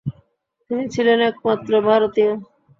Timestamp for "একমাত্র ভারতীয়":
1.29-2.31